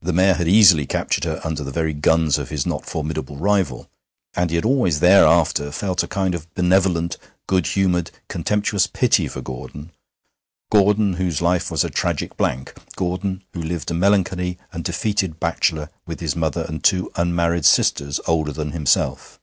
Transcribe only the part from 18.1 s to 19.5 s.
older than himself.